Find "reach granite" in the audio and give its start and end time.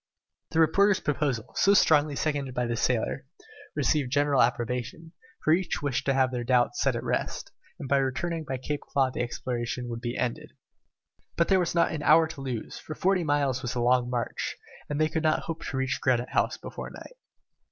15.77-16.29